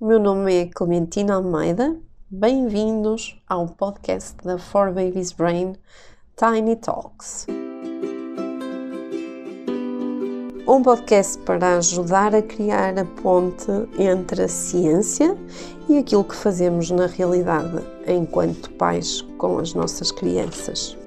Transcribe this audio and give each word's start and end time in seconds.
O 0.00 0.06
meu 0.06 0.18
nome 0.18 0.52
é 0.52 0.66
Clementina 0.66 1.36
Almeida. 1.36 1.96
Bem-vindos 2.28 3.40
ao 3.48 3.68
podcast 3.68 4.36
da 4.44 4.58
For 4.58 4.92
Babies 4.92 5.30
Brain 5.30 5.76
Tiny 6.36 6.74
Talks. 6.74 7.46
Um 10.66 10.82
podcast 10.82 11.38
para 11.42 11.76
ajudar 11.76 12.34
a 12.34 12.42
criar 12.42 12.98
a 12.98 13.04
ponte 13.04 13.70
entre 13.96 14.42
a 14.42 14.48
ciência 14.48 15.38
e 15.88 15.96
aquilo 15.96 16.24
que 16.24 16.34
fazemos 16.34 16.90
na 16.90 17.06
realidade 17.06 17.84
enquanto 18.08 18.72
pais 18.72 19.22
com 19.38 19.58
as 19.58 19.74
nossas 19.74 20.10
crianças. 20.10 20.98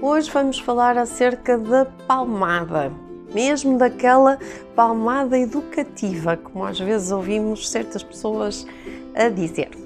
Hoje 0.00 0.30
vamos 0.30 0.58
falar 0.58 0.96
acerca 0.96 1.58
da 1.58 1.84
palmada 1.84 2.90
mesmo 3.34 3.76
daquela 3.76 4.38
palmada 4.74 5.38
educativa, 5.38 6.36
como 6.36 6.64
às 6.64 6.78
vezes 6.78 7.10
ouvimos 7.10 7.68
certas 7.68 8.02
pessoas 8.02 8.66
a 9.14 9.28
dizer. 9.28 9.83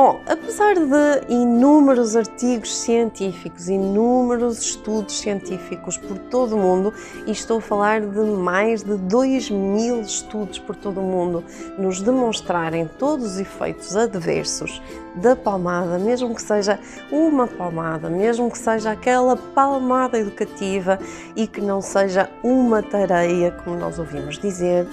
Bom, 0.00 0.20
apesar 0.28 0.76
de 0.76 1.26
inúmeros 1.28 2.14
artigos 2.14 2.72
científicos, 2.72 3.68
inúmeros 3.68 4.60
estudos 4.60 5.18
científicos 5.18 5.96
por 5.96 6.16
todo 6.16 6.54
o 6.54 6.56
mundo, 6.56 6.94
e 7.26 7.32
estou 7.32 7.58
a 7.58 7.60
falar 7.60 8.02
de 8.02 8.20
mais 8.20 8.84
de 8.84 8.94
2 8.94 9.50
mil 9.50 10.00
estudos 10.00 10.60
por 10.60 10.76
todo 10.76 11.00
o 11.00 11.02
mundo, 11.02 11.42
nos 11.76 12.00
demonstrarem 12.00 12.88
todos 12.96 13.32
os 13.32 13.40
efeitos 13.40 13.96
adversos 13.96 14.80
da 15.16 15.34
palmada, 15.34 15.98
mesmo 15.98 16.32
que 16.32 16.42
seja 16.42 16.78
uma 17.10 17.48
palmada, 17.48 18.08
mesmo 18.08 18.48
que 18.52 18.58
seja 18.58 18.92
aquela 18.92 19.36
palmada 19.36 20.16
educativa 20.16 21.00
e 21.34 21.44
que 21.48 21.60
não 21.60 21.82
seja 21.82 22.30
uma 22.44 22.84
tareia, 22.84 23.50
como 23.50 23.76
nós 23.76 23.98
ouvimos 23.98 24.38
dizer, 24.38 24.86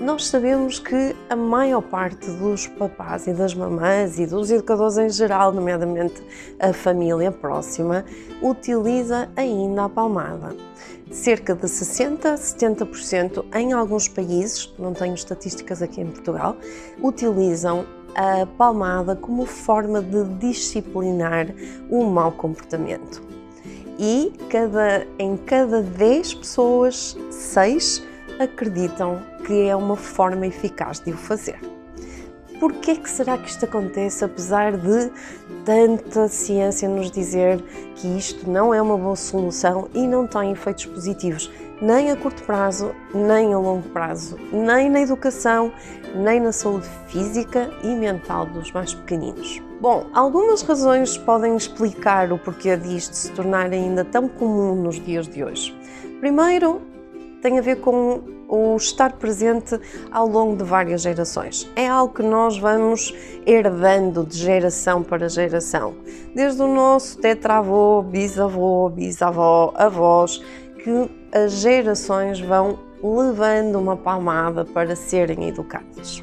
nós 0.00 0.28
sabemos 0.28 0.78
que 0.78 1.16
a 1.28 1.34
maior 1.34 1.82
parte 1.82 2.30
dos 2.30 2.68
papás 2.68 3.26
e 3.26 3.32
das 3.32 3.52
mamães 3.52 4.18
e 4.18 4.26
dos 4.26 4.50
educadores 4.50 4.96
em 4.96 5.10
geral, 5.10 5.52
nomeadamente 5.52 6.22
a 6.60 6.72
família 6.72 7.32
próxima, 7.32 8.04
utiliza 8.40 9.28
ainda 9.34 9.84
a 9.84 9.88
palmada. 9.88 10.54
Cerca 11.10 11.54
de 11.54 11.68
60 11.68 12.32
a 12.32 12.34
70% 12.36 13.44
em 13.54 13.72
alguns 13.72 14.06
países, 14.06 14.72
não 14.78 14.92
tenho 14.92 15.14
estatísticas 15.14 15.82
aqui 15.82 16.00
em 16.00 16.06
Portugal, 16.06 16.56
utilizam 17.02 17.84
a 18.14 18.46
palmada 18.46 19.16
como 19.16 19.46
forma 19.46 20.00
de 20.00 20.24
disciplinar 20.38 21.48
o 21.90 22.04
mau 22.04 22.30
comportamento. 22.30 23.22
E 23.98 24.32
cada, 24.48 25.06
em 25.18 25.36
cada 25.36 25.82
10 25.82 26.34
pessoas, 26.34 27.16
6 27.30 28.07
acreditam 28.38 29.20
que 29.44 29.68
é 29.68 29.74
uma 29.74 29.96
forma 29.96 30.46
eficaz 30.46 31.00
de 31.00 31.10
o 31.12 31.16
fazer. 31.16 31.58
Por 32.60 32.72
que 32.72 32.90
é 32.90 32.96
que 32.96 33.08
será 33.08 33.38
que 33.38 33.48
isto 33.48 33.64
acontece, 33.64 34.24
apesar 34.24 34.76
de 34.76 35.12
tanta 35.64 36.26
ciência 36.26 36.88
nos 36.88 37.10
dizer 37.10 37.62
que 37.94 38.08
isto 38.18 38.50
não 38.50 38.74
é 38.74 38.82
uma 38.82 38.98
boa 38.98 39.14
solução 39.14 39.88
e 39.94 40.08
não 40.08 40.26
tem 40.26 40.50
efeitos 40.50 40.86
positivos, 40.86 41.50
nem 41.80 42.10
a 42.10 42.16
curto 42.16 42.42
prazo, 42.42 42.92
nem 43.14 43.54
a 43.54 43.58
longo 43.58 43.88
prazo, 43.90 44.36
nem 44.52 44.90
na 44.90 45.00
educação, 45.00 45.72
nem 46.16 46.40
na 46.40 46.50
saúde 46.50 46.88
física 47.06 47.70
e 47.84 47.94
mental 47.94 48.46
dos 48.46 48.72
mais 48.72 48.92
pequeninos? 48.92 49.62
Bom, 49.80 50.08
algumas 50.12 50.62
razões 50.62 51.16
podem 51.16 51.54
explicar 51.54 52.32
o 52.32 52.38
porquê 52.38 52.76
disto 52.76 53.12
se 53.12 53.30
tornar 53.30 53.72
ainda 53.72 54.04
tão 54.04 54.26
comum 54.26 54.74
nos 54.74 54.96
dias 55.00 55.28
de 55.28 55.44
hoje. 55.44 55.78
Primeiro, 56.18 56.82
tem 57.42 57.58
a 57.58 57.62
ver 57.62 57.80
com 57.80 58.20
o 58.48 58.76
estar 58.76 59.12
presente 59.12 59.78
ao 60.10 60.26
longo 60.26 60.56
de 60.56 60.64
várias 60.64 61.02
gerações. 61.02 61.70
É 61.76 61.86
algo 61.86 62.14
que 62.14 62.22
nós 62.22 62.58
vamos 62.58 63.14
herdando 63.46 64.24
de 64.24 64.38
geração 64.38 65.02
para 65.02 65.28
geração, 65.28 65.94
desde 66.34 66.62
o 66.62 66.68
nosso 66.68 67.18
tetravô, 67.18 68.02
bisavô, 68.02 68.88
bisavó, 68.88 69.72
avós, 69.76 70.42
que 70.82 71.10
as 71.32 71.52
gerações 71.52 72.40
vão 72.40 72.78
levando 73.02 73.76
uma 73.76 73.96
palmada 73.96 74.64
para 74.64 74.96
serem 74.96 75.48
educadas. 75.48 76.22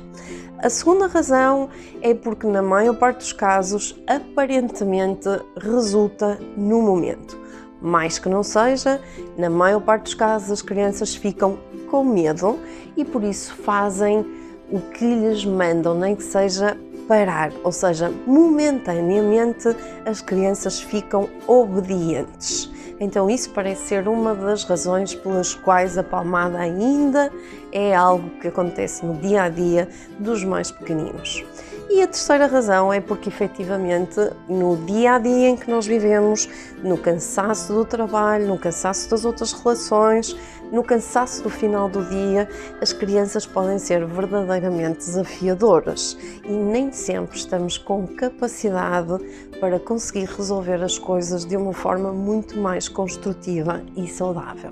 A 0.59 0.69
segunda 0.69 1.07
razão 1.07 1.69
é 2.01 2.13
porque, 2.13 2.47
na 2.47 2.61
maior 2.61 2.95
parte 2.95 3.19
dos 3.19 3.33
casos, 3.33 4.01
aparentemente 4.07 5.29
resulta 5.57 6.39
no 6.57 6.81
momento. 6.81 7.37
Mais 7.85 8.17
que 8.17 8.27
não 8.27 8.41
seja, 8.41 8.99
na 9.37 9.47
maior 9.47 9.79
parte 9.79 10.05
dos 10.05 10.15
casos 10.15 10.49
as 10.49 10.61
crianças 10.63 11.13
ficam 11.13 11.59
com 11.87 12.03
medo 12.03 12.59
e 12.97 13.05
por 13.05 13.23
isso 13.23 13.53
fazem 13.53 14.25
o 14.71 14.79
que 14.79 15.05
lhes 15.05 15.45
mandam, 15.45 15.93
nem 15.93 16.15
que 16.15 16.23
seja 16.23 16.75
parar, 17.07 17.51
ou 17.63 17.71
seja, 17.71 18.11
momentaneamente 18.25 19.67
as 20.03 20.19
crianças 20.19 20.79
ficam 20.79 21.29
obedientes. 21.45 22.71
Então, 22.99 23.29
isso 23.29 23.51
parece 23.51 23.89
ser 23.89 24.07
uma 24.07 24.33
das 24.33 24.63
razões 24.63 25.13
pelas 25.13 25.53
quais 25.53 25.95
a 25.95 26.03
palmada 26.03 26.57
ainda 26.57 27.31
é 27.71 27.93
algo 27.93 28.31
que 28.39 28.47
acontece 28.47 29.05
no 29.05 29.13
dia 29.15 29.43
a 29.43 29.49
dia 29.49 29.87
dos 30.17 30.43
mais 30.43 30.71
pequeninos. 30.71 31.43
E 31.87 32.01
a 32.01 32.07
terceira 32.07 32.47
razão 32.47 32.91
é 32.91 32.99
porque, 32.99 33.29
efetivamente, 33.29 34.19
no 34.49 34.75
dia 34.85 35.13
a 35.13 35.19
dia 35.19 35.49
em 35.49 35.55
que 35.55 35.69
nós 35.69 35.85
vivemos, 35.85 36.49
no 36.83 36.97
cansaço 36.97 37.73
do 37.73 37.85
trabalho, 37.85 38.47
no 38.47 38.57
cansaço 38.57 39.09
das 39.09 39.23
outras 39.23 39.53
relações, 39.53 40.35
no 40.71 40.83
cansaço 40.83 41.43
do 41.43 41.49
final 41.49 41.87
do 41.87 42.03
dia, 42.05 42.49
as 42.81 42.91
crianças 42.91 43.45
podem 43.45 43.77
ser 43.77 44.03
verdadeiramente 44.05 44.97
desafiadoras 44.97 46.17
e 46.43 46.51
nem 46.51 46.91
sempre 46.91 47.37
estamos 47.37 47.77
com 47.77 48.07
capacidade 48.07 49.17
para 49.59 49.79
conseguir 49.79 50.25
resolver 50.25 50.83
as 50.83 50.97
coisas 50.97 51.45
de 51.45 51.55
uma 51.55 51.71
forma 51.71 52.11
muito 52.11 52.59
mais 52.59 52.89
construtiva 52.89 53.83
e 53.95 54.07
saudável. 54.07 54.71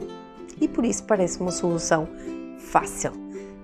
E 0.60 0.68
por 0.68 0.84
isso 0.84 1.04
parece 1.04 1.40
uma 1.40 1.52
solução 1.52 2.08
fácil 2.58 3.23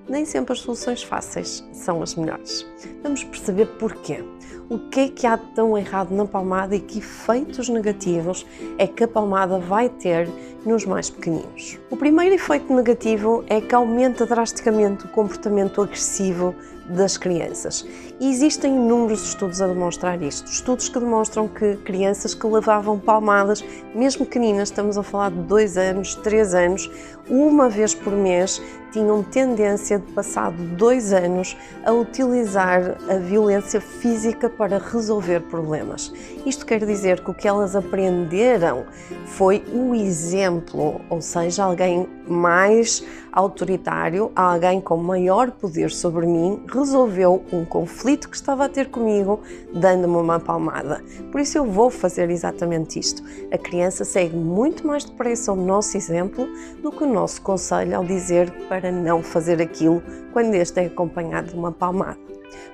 nem 0.10 0.26
sempre 0.26 0.54
as 0.54 0.60
soluções 0.60 1.04
fáceis 1.04 1.64
são 1.72 2.02
as 2.02 2.16
melhores. 2.16 2.66
Vamos 3.04 3.24
perceber 3.24 3.68
porquê. 3.78 4.24
O 4.70 4.78
que 4.78 5.00
é 5.00 5.10
que 5.10 5.26
há 5.26 5.36
tão 5.36 5.76
errado 5.76 6.12
na 6.12 6.26
palmada 6.26 6.76
e 6.76 6.80
que 6.80 7.00
efeitos 7.00 7.70
negativos 7.70 8.46
é 8.78 8.86
que 8.86 9.04
a 9.04 9.08
palmada 9.08 9.58
vai 9.58 9.90
ter 9.90 10.30
nos 10.64 10.86
mais 10.86 11.10
pequeninos? 11.10 11.80
O 11.90 11.98
primeiro 11.98 12.36
efeito 12.36 12.72
negativo 12.72 13.44
é 13.48 13.60
que 13.60 13.74
aumenta 13.74 14.28
drasticamente 14.28 15.06
o 15.06 15.10
comportamento 15.10 15.82
agressivo 15.82 16.54
das 16.90 17.18
crianças. 17.18 17.86
E 18.20 18.30
existem 18.30 18.76
inúmeros 18.76 19.24
estudos 19.24 19.62
a 19.62 19.68
demonstrar 19.68 20.22
isto. 20.22 20.52
Estudos 20.52 20.90
que 20.90 21.00
demonstram 21.00 21.48
que 21.48 21.76
crianças 21.78 22.34
que 22.34 22.46
levavam 22.46 23.00
palmadas, 23.00 23.64
mesmo 23.94 24.26
pequeninas, 24.26 24.70
estamos 24.70 24.98
a 24.98 25.04
falar 25.04 25.32
de 25.32 25.40
2 25.42 25.78
anos, 25.78 26.16
3 26.16 26.54
anos, 26.54 26.92
uma 27.30 27.70
vez 27.70 27.94
por 27.94 28.14
mês, 28.14 28.62
tinham 28.92 29.22
tendência 29.24 30.00
de, 30.00 30.12
passado 30.14 30.56
dois 30.76 31.14
anos, 31.14 31.56
a 31.86 31.92
utilizar 31.92 32.98
a 33.08 33.16
violência 33.16 33.80
física 33.80 34.50
para 34.50 34.80
resolver 34.80 35.42
problemas. 35.42 36.12
Isto 36.46 36.66
quer 36.66 36.84
dizer 36.86 37.24
que 37.24 37.30
o 37.30 37.34
que 37.34 37.48
elas 37.48 37.76
aprenderam 37.76 38.86
foi 39.26 39.64
o 39.72 39.94
exemplo, 39.94 41.02
ou 41.10 41.22
seja, 41.22 41.64
alguém 41.64 42.08
mais 42.28 43.04
autoritário, 43.32 44.32
alguém 44.36 44.82
com 44.82 44.98
maior 44.98 45.52
poder 45.52 45.92
sobre 45.92 46.26
mim, 46.26 46.64
resolveu 46.68 47.44
um 47.52 47.64
conflito 47.64 48.30
que 48.30 48.36
estava 48.36 48.66
a 48.66 48.70
ter 48.70 48.90
comigo, 48.90 49.40
dando-me 49.74 50.16
uma 50.16 50.40
palmada. 50.40 51.04
Por 51.32 51.40
isso 51.40 51.58
eu 51.58 51.66
vou 51.66 51.90
fazer 51.90 52.30
exatamente 52.30 53.00
isto. 53.00 53.24
A 53.52 53.58
criança 53.58 54.04
segue 54.04 54.36
muito 54.36 54.86
mais 54.86 55.06
depressa 55.06 55.54
o 55.54 55.56
nosso 55.56 55.96
exemplo 55.96 56.48
do 56.82 56.92
que 56.92 57.04
o 57.04 57.08
nosso 57.20 57.42
conselho 57.42 57.98
ao 57.98 58.04
dizer 58.06 58.50
para 58.70 58.92
não 58.92 59.22
fazer 59.22 59.62
aquilo 59.62 60.02
quando 60.32 60.56
este 60.56 60.80
é 60.80 60.86
acompanhado 60.86 61.50
de 61.50 61.56
uma 61.56 61.72
palmada. 61.72 62.18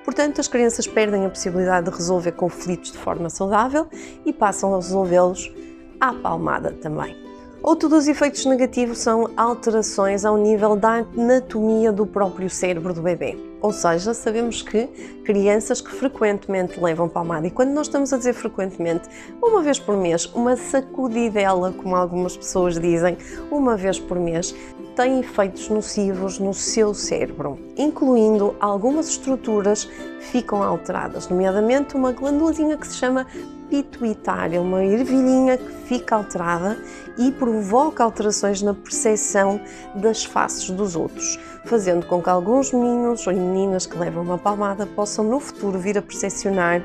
Portanto, 0.04 0.40
as 0.40 0.46
crianças 0.46 0.86
perdem 0.86 1.26
a 1.26 1.28
possibilidade 1.28 1.90
de 1.90 1.96
resolver 1.96 2.32
conflitos 2.32 2.92
de 2.92 2.98
forma 2.98 3.28
saudável 3.28 3.88
e 4.24 4.32
passam 4.32 4.72
a 4.72 4.76
resolvê-los 4.76 5.52
à 6.00 6.12
palmada 6.14 6.72
também. 6.72 7.25
Outro 7.62 7.88
dos 7.88 8.06
efeitos 8.06 8.44
negativos 8.44 8.98
são 8.98 9.30
alterações 9.36 10.24
ao 10.24 10.36
nível 10.36 10.76
da 10.76 11.04
anatomia 11.16 11.90
do 11.90 12.06
próprio 12.06 12.48
cérebro 12.48 12.92
do 12.94 13.02
bebê. 13.02 13.36
Ou 13.60 13.72
seja, 13.72 14.14
sabemos 14.14 14.62
que 14.62 14.86
crianças 15.24 15.80
que 15.80 15.90
frequentemente 15.90 16.78
levam 16.78 17.08
palmada, 17.08 17.46
e 17.46 17.50
quando 17.50 17.70
nós 17.70 17.86
estamos 17.86 18.12
a 18.12 18.18
dizer 18.18 18.34
frequentemente, 18.34 19.08
uma 19.42 19.62
vez 19.62 19.78
por 19.78 19.96
mês, 19.96 20.26
uma 20.26 20.56
sacudidela, 20.56 21.72
como 21.72 21.96
algumas 21.96 22.36
pessoas 22.36 22.78
dizem, 22.78 23.16
uma 23.50 23.76
vez 23.76 23.98
por 23.98 24.20
mês, 24.20 24.54
tem 24.94 25.20
efeitos 25.20 25.68
nocivos 25.68 26.38
no 26.38 26.54
seu 26.54 26.94
cérebro, 26.94 27.58
incluindo 27.76 28.54
algumas 28.60 29.08
estruturas 29.08 29.88
ficam 30.20 30.62
alteradas, 30.62 31.28
nomeadamente 31.28 31.96
uma 31.96 32.12
glândulazinha 32.12 32.76
que 32.76 32.86
se 32.86 32.94
chama 32.94 33.26
pituitária, 33.68 34.60
uma 34.60 34.84
ervilhinha 34.84 35.56
que 35.56 35.72
fica 35.86 36.16
alterada 36.16 36.78
e 37.18 37.32
provoca 37.32 38.04
alterações 38.04 38.62
na 38.62 38.74
percepção 38.74 39.60
das 39.94 40.24
faces 40.24 40.70
dos 40.70 40.96
outros, 40.96 41.38
fazendo 41.64 42.06
com 42.06 42.22
que 42.22 42.28
alguns 42.28 42.72
meninos 42.72 43.26
ou 43.26 43.32
meninas 43.32 43.86
que 43.86 43.96
levam 43.96 44.22
uma 44.22 44.38
palmada 44.38 44.86
possam 44.86 45.24
no 45.24 45.40
futuro 45.40 45.78
vir 45.78 45.96
a 45.98 46.02
percepcionar 46.02 46.82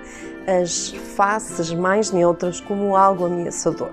as 0.48 0.90
faces 1.16 1.72
mais 1.74 2.12
neutras 2.12 2.60
como 2.60 2.96
algo 2.96 3.26
ameaçador. 3.26 3.92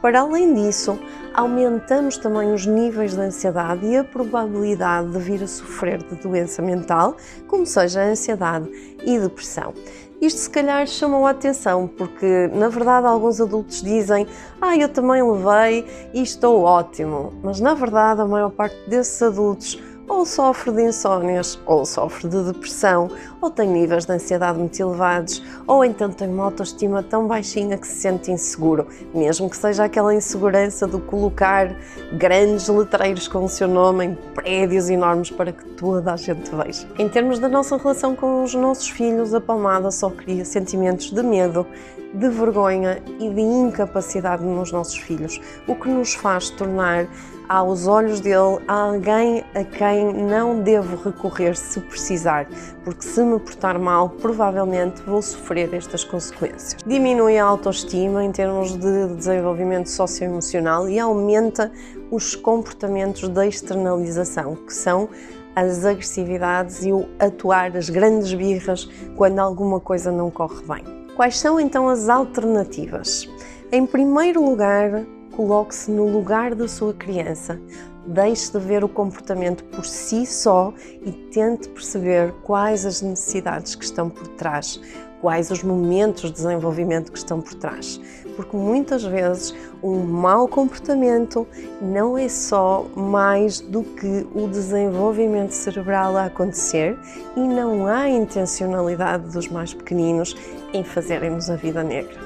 Para 0.00 0.20
além 0.20 0.54
disso, 0.54 0.98
aumentamos 1.34 2.16
também 2.16 2.52
os 2.52 2.66
níveis 2.66 3.14
de 3.14 3.20
ansiedade 3.20 3.86
e 3.86 3.96
a 3.96 4.04
probabilidade 4.04 5.10
de 5.10 5.18
vir 5.18 5.42
a 5.42 5.46
sofrer 5.46 6.02
de 6.02 6.14
doença 6.16 6.62
mental, 6.62 7.16
como 7.46 7.66
seja 7.66 8.02
ansiedade 8.02 8.68
e 9.04 9.18
depressão. 9.18 9.74
Isto 10.20 10.40
se 10.40 10.50
calhar 10.50 10.84
chamou 10.86 11.26
a 11.26 11.30
atenção, 11.30 11.86
porque 11.86 12.48
na 12.52 12.68
verdade 12.68 13.06
alguns 13.06 13.40
adultos 13.40 13.80
dizem 13.80 14.26
ah, 14.60 14.76
eu 14.76 14.88
também 14.88 15.22
levei 15.22 15.86
e 16.12 16.22
estou 16.22 16.62
ótimo, 16.62 17.32
mas 17.42 17.60
na 17.60 17.72
verdade 17.74 18.20
a 18.20 18.26
maior 18.26 18.50
parte 18.50 18.76
desses 18.88 19.22
adultos 19.22 19.80
ou 20.08 20.24
sofre 20.24 20.72
de 20.72 20.82
insónias, 20.82 21.60
ou 21.66 21.84
sofre 21.84 22.28
de 22.28 22.42
depressão, 22.44 23.10
ou 23.40 23.50
tem 23.50 23.68
níveis 23.68 24.06
de 24.06 24.12
ansiedade 24.12 24.58
muito 24.58 24.80
elevados, 24.80 25.42
ou 25.66 25.84
então 25.84 26.10
tem 26.10 26.28
uma 26.28 26.44
autoestima 26.44 27.02
tão 27.02 27.26
baixinha 27.26 27.76
que 27.76 27.86
se 27.86 28.00
sente 28.00 28.30
inseguro, 28.30 28.86
mesmo 29.14 29.50
que 29.50 29.56
seja 29.56 29.84
aquela 29.84 30.14
insegurança 30.14 30.86
de 30.86 30.98
colocar 31.02 31.76
grandes 32.14 32.68
letreiros 32.68 33.28
com 33.28 33.44
o 33.44 33.48
seu 33.48 33.68
nome 33.68 34.06
em 34.06 34.14
prédios 34.34 34.88
enormes 34.88 35.30
para 35.30 35.52
que 35.52 35.64
toda 35.70 36.14
a 36.14 36.16
gente 36.16 36.50
veja. 36.54 36.88
Em 36.98 37.08
termos 37.08 37.38
da 37.38 37.48
nossa 37.48 37.76
relação 37.76 38.16
com 38.16 38.42
os 38.42 38.54
nossos 38.54 38.88
filhos, 38.88 39.34
a 39.34 39.40
palmada 39.40 39.90
só 39.90 40.08
cria 40.10 40.44
sentimentos 40.44 41.10
de 41.10 41.22
medo, 41.22 41.66
de 42.14 42.28
vergonha 42.28 43.02
e 43.18 43.28
de 43.28 43.40
incapacidade 43.40 44.44
nos 44.44 44.72
nossos 44.72 44.96
filhos, 44.96 45.40
o 45.66 45.74
que 45.74 45.88
nos 45.88 46.14
faz 46.14 46.50
tornar 46.50 47.06
aos 47.48 47.86
olhos 47.86 48.20
dele 48.20 48.58
alguém 48.68 49.42
a 49.54 49.64
quem 49.64 50.12
não 50.12 50.60
devo 50.60 50.96
recorrer 50.96 51.56
se 51.56 51.80
precisar, 51.80 52.46
porque 52.84 53.02
se 53.02 53.22
me 53.22 53.38
portar 53.40 53.78
mal, 53.78 54.10
provavelmente 54.10 55.00
vou 55.02 55.22
sofrer 55.22 55.72
estas 55.72 56.04
consequências. 56.04 56.76
Diminui 56.86 57.38
a 57.38 57.44
autoestima 57.44 58.22
em 58.22 58.30
termos 58.30 58.76
de 58.76 59.14
desenvolvimento 59.14 59.88
socioemocional 59.88 60.88
e 60.88 60.98
aumenta 60.98 61.72
os 62.10 62.36
comportamentos 62.36 63.28
de 63.28 63.46
externalização, 63.46 64.54
que 64.54 64.74
são 64.74 65.08
as 65.56 65.84
agressividades 65.84 66.84
e 66.84 66.92
o 66.92 67.08
atuar 67.18 67.76
as 67.76 67.88
grandes 67.88 68.32
birras 68.32 68.88
quando 69.16 69.38
alguma 69.38 69.80
coisa 69.80 70.12
não 70.12 70.30
corre 70.30 70.62
bem. 70.66 70.97
Quais 71.18 71.36
são 71.36 71.58
então 71.58 71.88
as 71.88 72.08
alternativas? 72.08 73.28
Em 73.72 73.84
primeiro 73.84 74.40
lugar, 74.40 75.04
coloque-se 75.34 75.90
no 75.90 76.06
lugar 76.06 76.54
da 76.54 76.68
sua 76.68 76.94
criança. 76.94 77.60
Deixe 78.08 78.50
de 78.50 78.58
ver 78.58 78.82
o 78.82 78.88
comportamento 78.88 79.62
por 79.64 79.84
si 79.84 80.24
só 80.24 80.72
e 81.04 81.12
tente 81.12 81.68
perceber 81.68 82.32
quais 82.42 82.86
as 82.86 83.02
necessidades 83.02 83.74
que 83.74 83.84
estão 83.84 84.08
por 84.08 84.26
trás, 84.28 84.80
quais 85.20 85.50
os 85.50 85.62
momentos 85.62 86.22
de 86.22 86.32
desenvolvimento 86.32 87.12
que 87.12 87.18
estão 87.18 87.38
por 87.42 87.52
trás. 87.52 88.00
Porque 88.34 88.56
muitas 88.56 89.04
vezes 89.04 89.54
um 89.82 89.98
mau 90.04 90.48
comportamento 90.48 91.46
não 91.82 92.16
é 92.16 92.30
só 92.30 92.86
mais 92.96 93.60
do 93.60 93.82
que 93.82 94.26
o 94.34 94.48
desenvolvimento 94.48 95.50
cerebral 95.50 96.16
a 96.16 96.24
acontecer 96.24 96.98
e 97.36 97.40
não 97.40 97.86
há 97.86 98.08
intencionalidade 98.08 99.30
dos 99.34 99.48
mais 99.48 99.74
pequeninos 99.74 100.34
em 100.72 100.82
fazerem-nos 100.82 101.50
a 101.50 101.56
vida 101.56 101.84
negra. 101.84 102.16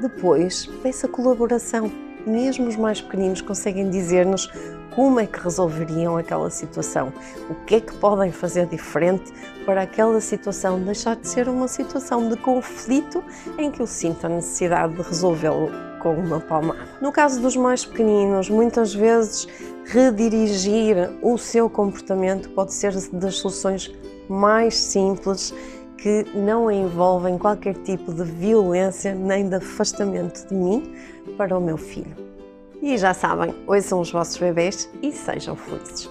Depois, 0.00 0.66
peça 0.84 1.08
colaboração 1.08 1.90
mesmo 2.26 2.66
os 2.68 2.76
mais 2.76 3.00
pequeninos 3.00 3.40
conseguem 3.40 3.90
dizer-nos 3.90 4.50
como 4.94 5.20
é 5.20 5.26
que 5.26 5.38
resolveriam 5.38 6.16
aquela 6.16 6.50
situação, 6.50 7.12
o 7.50 7.54
que 7.66 7.76
é 7.76 7.80
que 7.80 7.94
podem 7.96 8.30
fazer 8.30 8.66
diferente 8.66 9.32
para 9.64 9.82
aquela 9.82 10.20
situação 10.20 10.80
deixar 10.80 11.16
de 11.16 11.28
ser 11.28 11.48
uma 11.48 11.68
situação 11.68 12.28
de 12.28 12.36
conflito 12.36 13.22
em 13.58 13.70
que 13.70 13.80
eu 13.80 13.86
sinto 13.86 14.26
a 14.26 14.28
necessidade 14.28 14.94
de 14.94 15.02
resolvê-lo 15.02 15.70
com 16.00 16.14
uma 16.14 16.38
palmada. 16.38 16.86
No 17.00 17.10
caso 17.10 17.40
dos 17.40 17.56
mais 17.56 17.84
pequeninos, 17.84 18.50
muitas 18.50 18.94
vezes 18.94 19.48
redirigir 19.86 21.10
o 21.22 21.36
seu 21.38 21.68
comportamento 21.68 22.50
pode 22.50 22.74
ser 22.74 22.94
das 23.12 23.36
soluções 23.36 23.92
mais 24.28 24.76
simples 24.76 25.52
que 25.96 26.26
não 26.34 26.70
envolvem 26.70 27.38
qualquer 27.38 27.74
tipo 27.76 28.12
de 28.12 28.24
violência 28.24 29.14
nem 29.14 29.48
de 29.48 29.56
afastamento 29.56 30.46
de 30.46 30.54
mim 30.54 30.94
para 31.38 31.56
o 31.56 31.60
meu 31.60 31.78
filho. 31.78 32.23
E 32.86 32.98
já 32.98 33.14
sabem, 33.14 33.54
hoje 33.66 33.86
são 33.86 33.98
os 33.98 34.12
vossos 34.12 34.36
bebês 34.36 34.90
e 35.00 35.10
sejam 35.10 35.56
felizes. 35.56 36.06